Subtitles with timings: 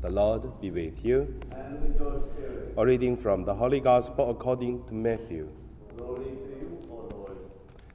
[0.00, 1.40] The Lord be with you.
[1.50, 2.74] and with your spirit.
[2.76, 5.50] A reading from the Holy Gospel according to Matthew.
[5.96, 7.36] Glory to you, O Lord.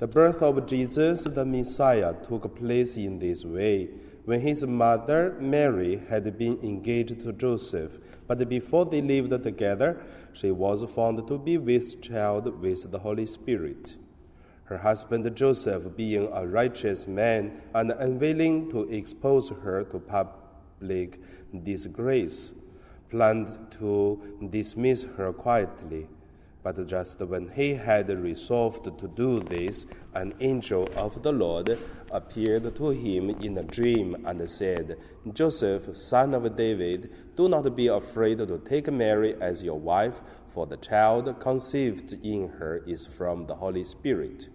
[0.00, 3.90] The birth of Jesus, the Messiah, took place in this way.
[4.24, 10.02] When his mother Mary had been engaged to Joseph, but before they lived together,
[10.32, 13.98] she was found to be with child with the Holy Spirit.
[14.64, 20.43] Her husband Joseph, being a righteous man and unwilling to expose her to public
[21.62, 22.54] disgrace,
[23.10, 26.08] planned to dismiss her quietly.
[26.62, 31.78] But just when he had resolved to do this, an angel of the Lord
[32.10, 34.96] appeared to him in a dream and said,
[35.34, 40.66] Joseph, son of David, do not be afraid to take Mary as your wife, for
[40.66, 44.48] the child conceived in her is from the Holy Spirit.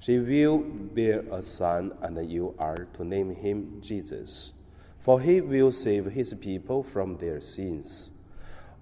[0.00, 4.54] She will bear a son, and you are to name him Jesus,
[4.98, 8.12] for he will save his people from their sins.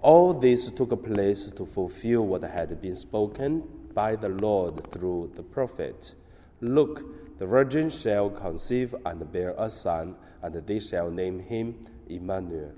[0.00, 3.62] All this took place to fulfill what had been spoken
[3.94, 6.14] by the Lord through the prophet.
[6.60, 11.74] Look, the virgin shall conceive and bear a son, and they shall name him
[12.08, 12.72] Emmanuel,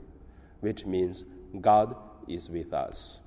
[0.60, 1.25] which means
[1.60, 1.97] God
[2.28, 3.20] is with us.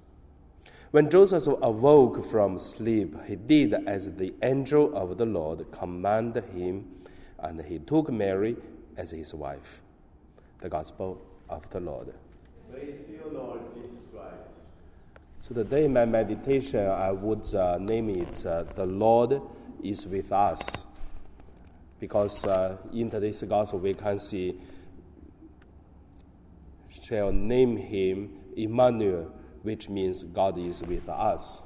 [0.91, 6.87] When Joseph awoke from sleep, he did as the angel of the Lord commanded him,
[7.37, 8.57] and he took Mary
[8.97, 9.83] as his wife.
[10.59, 12.13] The Gospel of the Lord.
[12.69, 14.35] Praise you, Lord Jesus Christ.
[15.41, 19.41] So today, in my meditation, I would uh, name it uh, "The Lord
[19.81, 20.85] is with us,"
[22.01, 24.59] because uh, in today's gospel we can see
[26.89, 29.31] shall name him Emmanuel,
[29.63, 31.63] which means God is with us.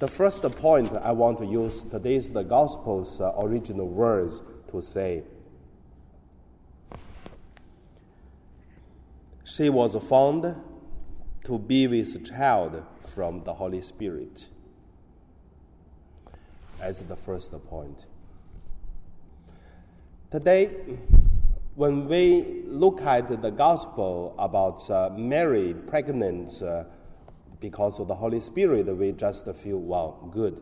[0.00, 5.22] The first point I want to use today's the gospel's uh, original words to say.
[9.48, 10.54] She was found
[11.44, 14.46] to be with child from the Holy Spirit.
[16.82, 18.06] As the first point.
[20.30, 20.98] Today,
[21.76, 26.84] when we look at the gospel about uh, Mary pregnant uh,
[27.58, 30.60] because of the Holy Spirit, we just feel, wow, good.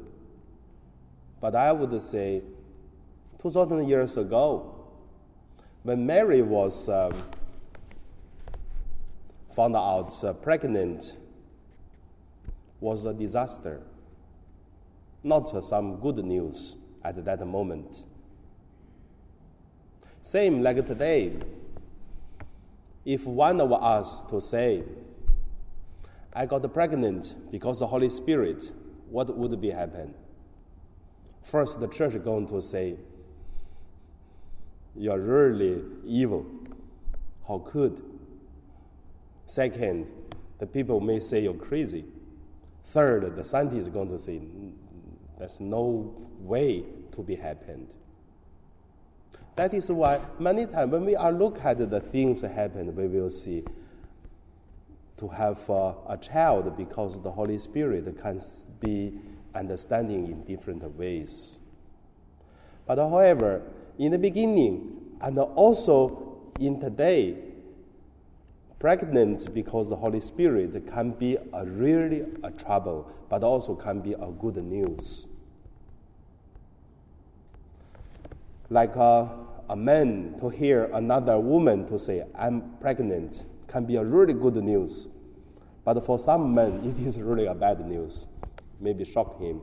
[1.40, 2.40] But I would say,
[3.40, 4.86] 2,000 years ago,
[5.82, 7.12] when Mary was um,
[9.56, 11.16] found out uh, pregnant
[12.78, 13.80] was a disaster,
[15.24, 18.04] not uh, some good news at that moment.
[20.20, 21.32] Same like today.
[23.06, 24.82] If one of us to say,
[26.34, 28.70] I got pregnant because the Holy Spirit,
[29.08, 30.12] what would be happen?
[31.42, 32.96] First, the church going to say,
[34.94, 36.44] you're really evil.
[37.48, 38.15] How could?
[39.46, 40.06] Second,
[40.58, 42.04] the people may say you're crazy.
[42.86, 44.40] Third, the scientists are going to say
[45.38, 47.94] there's no way to be happened.
[49.54, 53.30] That is why many times when we are look at the things happen, we will
[53.30, 53.64] see
[55.16, 58.38] to have uh, a child because the Holy Spirit can
[58.80, 59.14] be
[59.54, 61.60] understanding in different ways.
[62.86, 63.62] But however,
[63.98, 67.36] in the beginning and also in today,
[68.86, 74.12] pregnant because the Holy Spirit can be a really a trouble, but also can be
[74.12, 75.26] a good news.
[78.70, 79.28] Like a,
[79.68, 84.54] a man to hear another woman to say, I'm pregnant, can be a really good
[84.54, 85.08] news.
[85.84, 88.28] But for some men, it is really a bad news.
[88.78, 89.62] Maybe shock him.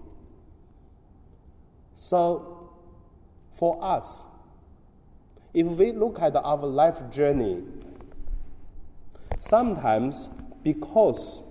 [1.96, 2.76] So,
[3.54, 4.26] for us,
[5.54, 7.64] if we look at our life journey,
[9.44, 10.30] sometimes
[10.64, 11.44] because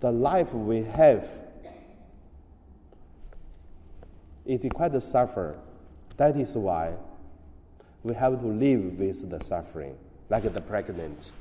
[0.00, 1.28] the life we have
[4.46, 5.58] it quite a suffer
[6.16, 6.94] that is why
[8.04, 9.94] we have to live with the suffering
[10.30, 11.32] like the pregnant.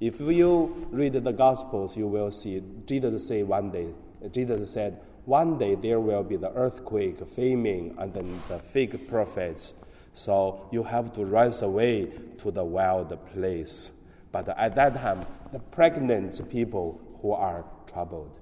[0.00, 3.88] If you read the gospels you will see jesus say one day
[4.32, 9.74] jesus said one day there will be the earthquake famine and then the fake prophets.
[10.14, 13.90] So you have to run away to the wild place
[14.32, 18.38] but at that time, the pregnant people who are troubled.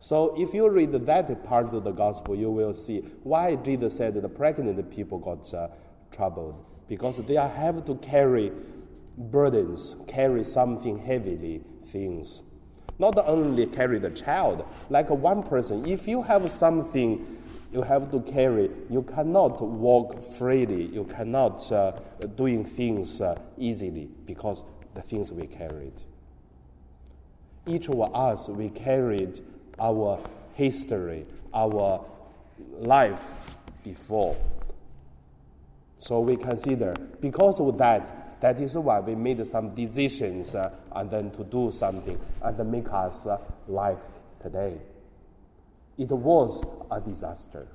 [0.00, 4.14] So if you read that part of the gospel, you will see why Jesus said
[4.14, 5.68] the pregnant people got uh,
[6.12, 6.64] troubled.
[6.88, 8.52] Because they have to carry
[9.16, 12.44] burdens, carry something heavily, things.
[12.98, 17.38] Not only carry the child, like one person, if you have something
[17.70, 18.70] You have to carry.
[18.88, 20.86] You cannot walk freely.
[20.86, 21.92] You cannot uh,
[22.36, 24.64] doing things uh, easily because
[24.94, 25.92] the things we carried.
[27.66, 29.40] Each of us, we carried
[29.78, 30.20] our
[30.54, 32.04] history, our
[32.78, 33.32] life
[33.84, 34.36] before.
[35.98, 41.10] So we consider because of that, that is why we made some decisions uh, and
[41.10, 44.08] then to do something and make us uh, life
[44.40, 44.80] today.
[45.96, 47.66] It was a disaster.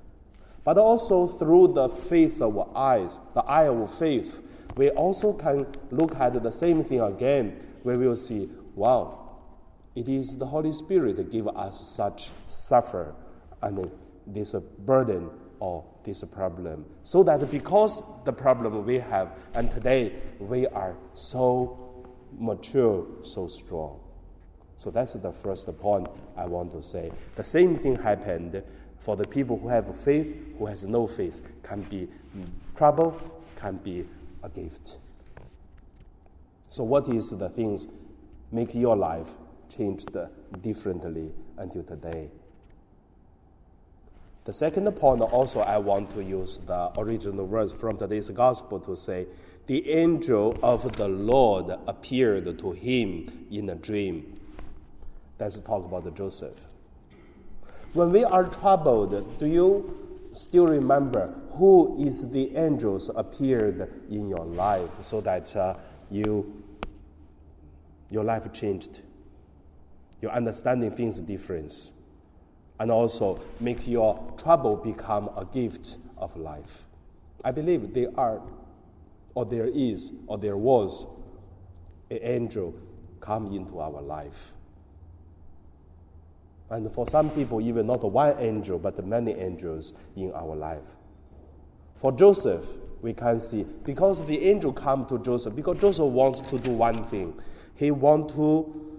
[0.63, 4.41] But also through the faith of our eyes, the eye of faith,
[4.75, 7.65] we also can look at the same thing again.
[7.83, 9.41] We will see, wow,
[9.95, 13.13] it is the Holy Spirit that give us such suffer
[13.61, 13.91] and
[14.25, 15.29] this burden
[15.59, 16.85] or this problem.
[17.03, 22.05] So that because the problem we have, and today we are so
[22.37, 23.99] mature, so strong.
[24.83, 27.09] So that's the first point I want to say.
[27.37, 28.61] The same thing happened
[28.99, 32.09] for the people who have faith, who has no faith, can be
[32.75, 33.17] trouble,
[33.55, 34.05] can be
[34.43, 34.99] a gift.
[36.67, 37.87] So what is the things
[38.51, 39.37] make your life
[39.69, 40.17] changed
[40.59, 42.33] differently until today?
[44.43, 48.97] The second point also I want to use the original verse from today's gospel to
[48.97, 49.27] say,
[49.65, 54.41] the angel of the Lord appeared to him in a dream.
[55.43, 56.69] Let's talk about Joseph.
[57.91, 64.45] When we are troubled, do you still remember who is the angels appeared in your
[64.45, 65.75] life so that uh,
[66.09, 66.63] you
[68.09, 69.01] your life changed?
[70.21, 71.91] Your understanding things different
[72.79, 76.85] and also make your trouble become a gift of life.
[77.43, 78.41] I believe there are,
[79.35, 81.05] or there is, or there was
[82.09, 82.73] an angel
[83.19, 84.53] come into our life.
[86.73, 90.95] And for some people, even not one angel, but many angels in our life.
[91.93, 92.65] For Joseph,
[93.03, 97.03] we can see because the angel come to Joseph because Joseph wants to do one
[97.03, 97.39] thing.
[97.75, 98.89] He want to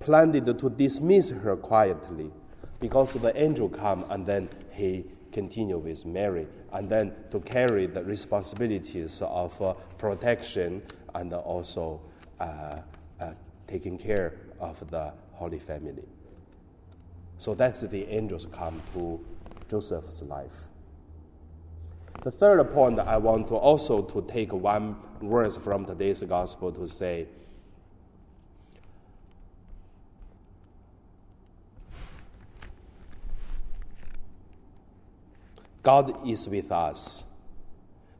[0.00, 2.30] planned to dismiss her quietly
[2.78, 8.04] because the angel come and then he continue with Mary and then to carry the
[8.04, 10.82] responsibilities of uh, protection
[11.14, 12.02] and also
[12.38, 12.80] uh,
[13.18, 13.32] uh,
[13.66, 16.04] taking care of the Holy Family.
[17.38, 19.18] So that's the angels come to
[19.70, 20.68] Joseph's life.
[22.22, 26.86] The third point I want to also to take one verse from today's gospel to
[26.86, 27.26] say
[35.82, 37.24] God is with us.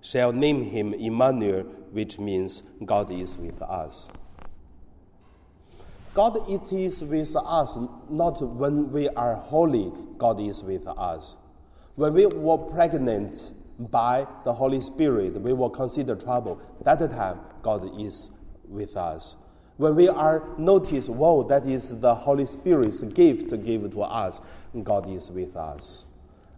[0.00, 4.08] Shall name him Emmanuel, which means God is with us.
[6.12, 7.78] God it is with us,
[8.08, 11.36] not when we are holy, God is with us.
[11.94, 16.60] When we were pregnant by the Holy Spirit, we will consider trouble.
[16.82, 18.30] That time, God is
[18.68, 19.36] with us.
[19.76, 24.40] When we are notice, whoa, that is the Holy Spirit's gift given to us,
[24.82, 26.06] God is with us.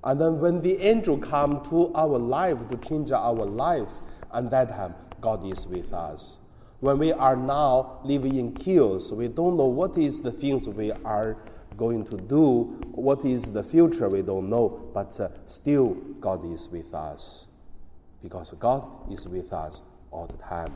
[0.02, 3.90] And then when the angel come to our life to change our life,
[4.32, 6.40] and that time God is with us.
[6.82, 10.90] When we are now living in chaos, we don't know what is the things we
[10.90, 11.36] are
[11.76, 16.68] going to do, what is the future, we don't know, but uh, still God is
[16.68, 17.46] with us.
[18.20, 20.74] Because God is with us all the time.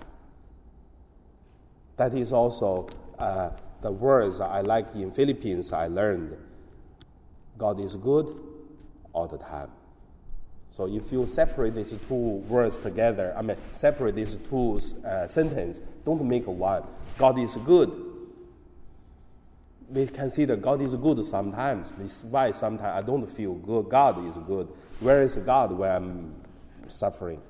[1.96, 2.88] That is also
[3.18, 3.50] uh,
[3.82, 6.36] the words I like in Philippines I learned.
[7.58, 8.32] God is good,
[9.12, 9.70] all the time.
[10.70, 15.80] So if you separate these two words together, I mean, separate these two uh, sentences,
[16.04, 16.82] don't make one.
[17.18, 17.90] God is good.
[19.88, 21.92] We consider God is good sometimes.
[21.92, 23.88] This why sometimes I don't feel good.
[23.88, 24.68] God is good.
[25.00, 26.34] Where is God when I'm
[26.88, 27.40] suffering?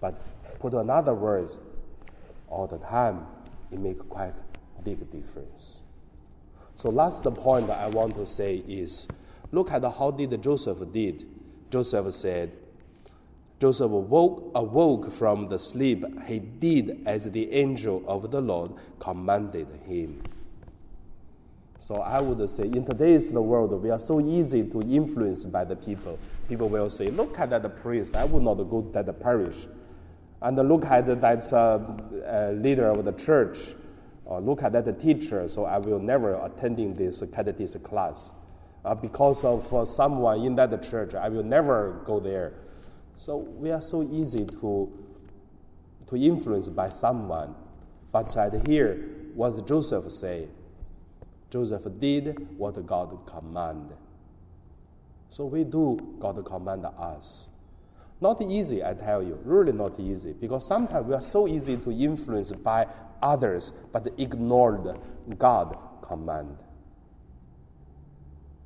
[0.00, 0.20] But
[0.58, 1.58] put another words
[2.48, 3.26] all the time,
[3.70, 4.34] it make quite
[4.82, 5.82] big difference.
[6.74, 9.06] So last point I want to say is
[9.54, 11.26] Look at how did Joseph did.
[11.74, 12.52] Joseph said,
[13.60, 16.04] Joseph awoke, awoke from the sleep.
[16.24, 20.22] He did as the angel of the Lord commanded him.
[21.80, 25.74] So I would say, in today's world, we are so easy to influence by the
[25.74, 26.16] people.
[26.48, 28.14] People will say, look at that priest.
[28.14, 29.66] I will not go to that parish.
[30.42, 31.56] And look at that uh,
[32.24, 33.74] uh, leader of the church.
[34.26, 35.48] Or look at that teacher.
[35.48, 38.32] So I will never attending this catechism class
[38.84, 41.14] uh, because of uh, someone in that church.
[41.14, 42.52] I will never go there.
[43.16, 44.92] So we are so easy to,
[46.08, 47.54] to influence by someone.
[48.12, 48.94] But at here,
[49.34, 50.48] what Joseph say?
[51.50, 53.96] Joseph did what God commanded.
[55.30, 57.48] So we do God command us.
[58.20, 61.90] Not easy, I tell you, really not easy, because sometimes we are so easy to
[61.90, 62.86] influence by
[63.20, 64.80] others, but ignore
[65.26, 66.62] the God command.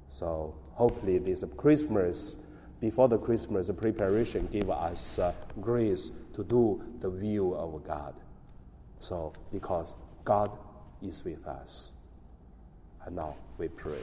[0.09, 2.37] So hopefully this Christmas,
[2.81, 8.15] before the Christmas preparation, give us uh, grace to do the will of God.
[9.01, 10.51] So because God
[11.03, 11.95] is with us.
[13.05, 13.99] And now we pray.